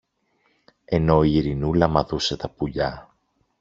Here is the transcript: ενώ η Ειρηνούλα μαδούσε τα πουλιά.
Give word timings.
ενώ 0.85 1.23
η 1.23 1.35
Ειρηνούλα 1.35 1.87
μαδούσε 1.87 2.35
τα 2.37 2.49
πουλιά. 2.49 3.13